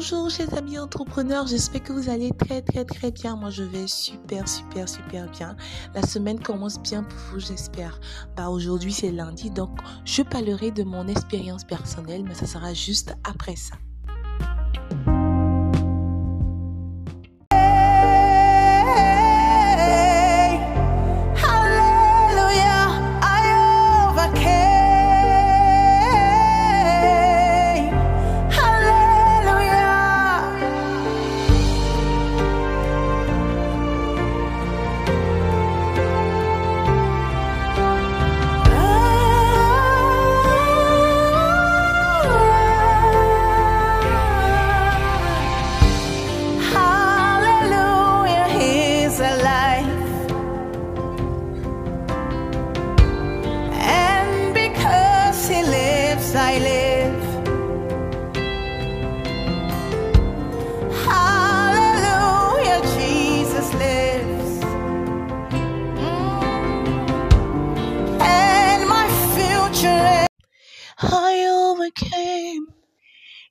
[0.00, 3.36] Bonjour chers amis entrepreneurs, j'espère que vous allez très très très bien.
[3.36, 5.54] Moi je vais super super super bien.
[5.94, 8.00] La semaine commence bien pour vous j'espère.
[8.34, 13.14] Bah aujourd'hui c'est lundi donc je parlerai de mon expérience personnelle mais ça sera juste
[13.24, 13.74] après ça.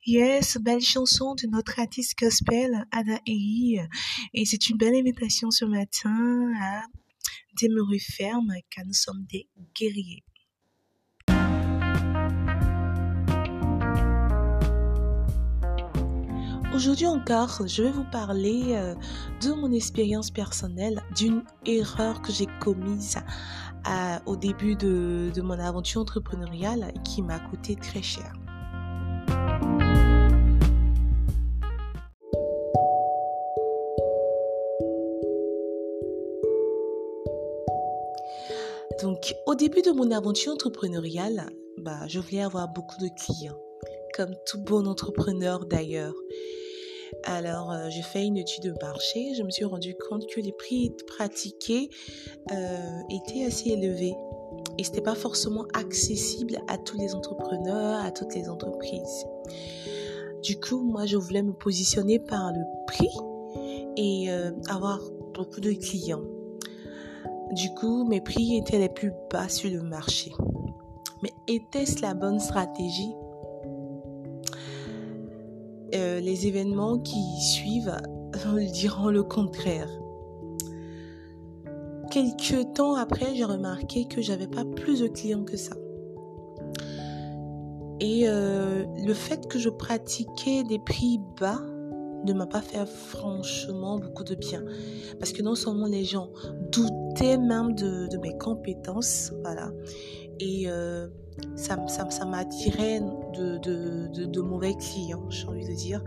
[0.06, 3.80] Yes, belle chanson de notre artiste gospel, Ada Ei.
[4.34, 6.82] Et c'est une belle invitation ce matin à
[7.60, 10.22] demeurer ferme car nous sommes des guerriers.
[16.72, 18.94] Aujourd'hui encore, je vais vous parler euh,
[19.42, 23.18] de mon expérience personnelle, d'une erreur que j'ai commise
[24.26, 28.32] au début de, de mon aventure entrepreneuriale qui m'a coûté très cher.
[39.02, 43.58] Donc, au début de mon aventure entrepreneuriale, bah, je voulais avoir beaucoup de clients,
[44.14, 46.14] comme tout bon entrepreneur d'ailleurs.
[47.24, 49.34] Alors, euh, j'ai fait une étude de marché.
[49.34, 51.90] Je me suis rendu compte que les prix pratiqués
[52.50, 54.14] euh, étaient assez élevés
[54.78, 59.26] et c'était pas forcément accessible à tous les entrepreneurs, à toutes les entreprises.
[60.42, 63.10] Du coup, moi, je voulais me positionner par le prix
[63.96, 65.00] et euh, avoir
[65.34, 66.24] beaucoup de clients.
[67.52, 70.32] Du coup, mes prix étaient les plus bas sur le marché.
[71.22, 73.12] Mais était-ce la bonne stratégie?
[76.20, 77.96] Les événements qui suivent
[78.72, 79.88] diront le contraire.
[82.10, 85.76] Quelques temps après, j'ai remarqué que j'avais pas plus de clients que ça.
[88.00, 91.60] Et euh, le fait que je pratiquais des prix bas
[92.24, 94.62] ne m'a pas fait franchement beaucoup de bien.
[95.18, 96.30] Parce que non seulement les gens
[96.72, 99.70] doutaient même de, mes compétences, voilà,
[100.38, 101.08] et euh,
[101.56, 103.00] ça, ça, ça m'attirait
[103.34, 106.02] de, de, de, mauvais clients, j'ai envie de dire.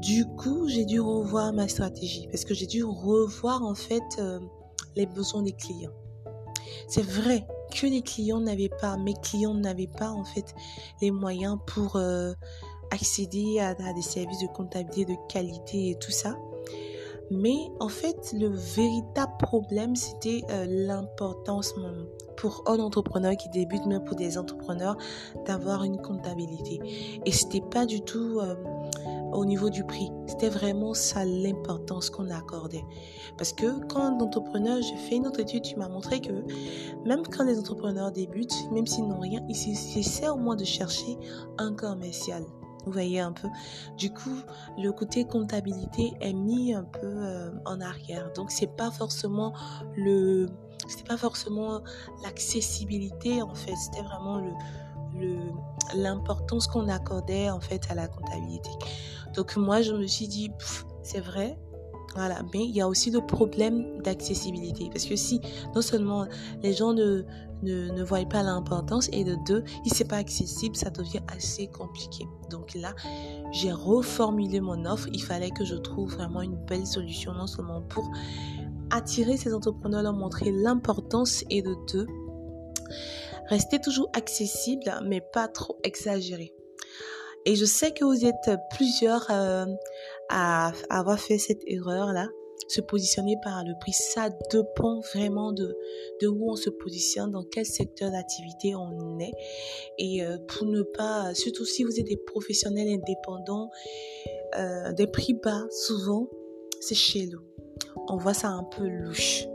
[0.00, 4.40] Du coup, j'ai dû revoir ma stratégie parce que j'ai dû revoir en fait euh,
[4.94, 5.94] les besoins des clients.
[6.88, 10.54] C'est vrai que les clients n'avaient pas, mes clients n'avaient pas en fait
[11.00, 12.32] les moyens pour euh,
[12.90, 16.36] accéder à, des services de comptabilité de qualité et tout ça.
[17.30, 21.74] Mais en fait, le véritable problème, c'était euh, l'importance
[22.36, 24.96] pour un entrepreneur qui débute, même pour des entrepreneurs,
[25.46, 26.80] d'avoir une comptabilité.
[27.24, 28.54] Et c'était pas du tout euh,
[29.32, 30.10] au niveau du prix.
[30.26, 32.84] C'était vraiment ça l'importance qu'on accordait.
[33.36, 36.32] Parce que quand entrepreneur, j'ai fait une autre étude, tu m'as montré que
[37.04, 41.18] même quand les entrepreneurs débutent, même s'ils n'ont rien, ils essaient au moins de chercher
[41.58, 42.44] un commercial.
[42.86, 43.48] Vous voyez un peu.
[43.98, 44.38] Du coup,
[44.78, 48.32] le côté comptabilité est mis un peu euh, en arrière.
[48.32, 49.52] Donc, c'est pas forcément
[49.96, 50.46] le,
[50.88, 51.80] c'était pas forcément
[52.22, 53.74] l'accessibilité en fait.
[53.76, 54.52] C'était vraiment le,
[55.94, 58.70] l'importance qu'on accordait en fait à la comptabilité.
[59.34, 60.50] Donc moi, je me suis dit,
[61.02, 61.58] c'est vrai,
[62.52, 64.88] Mais il y a aussi le problème d'accessibilité.
[64.90, 65.40] Parce que si
[65.74, 66.26] non seulement
[66.62, 71.22] les gens ne voient pas l'importance et de deux, si c'est pas accessible, ça devient
[71.28, 72.26] assez compliqué.
[72.50, 72.94] Donc là,
[73.52, 75.08] j'ai reformulé mon offre.
[75.12, 78.10] Il fallait que je trouve vraiment une belle solution, non seulement pour
[78.90, 82.06] attirer ces entrepreneurs, leur montrer l'importance et de deux,
[83.48, 86.52] rester toujours accessible, mais pas trop exagéré.
[87.46, 89.66] Et je sais que vous êtes plusieurs euh,
[90.28, 92.28] à, avoir fait cette erreur-là,
[92.66, 93.92] se positionner par le prix.
[93.92, 95.78] Ça dépend vraiment de,
[96.20, 99.30] de où on se positionne, dans quel secteur d'activité on est.
[99.96, 103.70] Et euh, pour ne pas, surtout si vous êtes des professionnels indépendants,
[104.58, 106.28] euh, des prix bas, souvent,
[106.80, 107.42] c'est chez nous.
[108.08, 109.46] On voit ça un peu louche.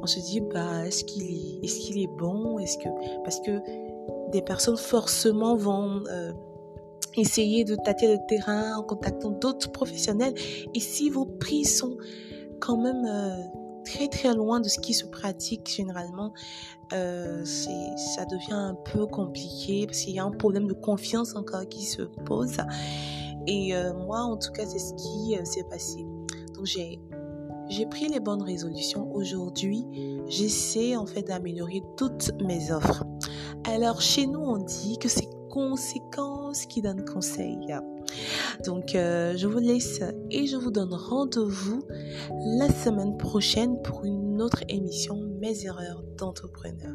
[0.00, 2.60] On se dit, bah, est-ce qu'il est, est-ce qu'il est bon?
[2.60, 2.88] Est-ce que,
[3.24, 6.04] parce que des personnes forcément vont,
[7.16, 10.34] essayez de tâter le terrain en contactant d'autres professionnels.
[10.74, 11.96] Et si vos prix sont
[12.60, 13.42] quand même euh,
[13.84, 16.32] très très loin de ce qui se pratique généralement,
[16.92, 21.66] euh, ça devient un peu compliqué parce qu'il y a un problème de confiance encore
[21.68, 22.58] qui se pose.
[23.46, 26.06] Et euh, moi, en tout cas, c'est ce qui euh, s'est passé.
[26.54, 27.00] Donc j'ai
[27.68, 29.10] j'ai pris les bonnes résolutions.
[29.14, 29.86] Aujourd'hui,
[30.26, 33.04] j'essaie en fait d'améliorer toutes mes offres.
[33.66, 37.58] Alors chez nous, on dit que c'est conséquences qui donnent conseil.
[38.64, 40.00] Donc, euh, je vous laisse
[40.30, 41.82] et je vous donne rendez-vous
[42.58, 46.94] la semaine prochaine pour une autre émission Mes erreurs d'entrepreneur.